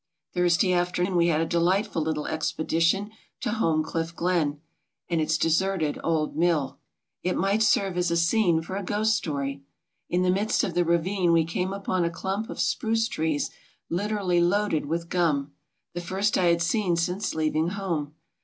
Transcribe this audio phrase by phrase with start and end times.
[0.33, 4.59] Thursday afternoon we had a delightful litde expedition K) Homecliffe Glen
[5.07, 6.79] and its desert old mill.
[7.21, 9.61] It might serve as a scene for a ghost story.
[10.09, 13.51] In the midst of the ravine we came upon a clump of spruce trees
[13.91, 15.51] literally loaded with gum,
[15.93, 18.15] the first I had seen since leaving home.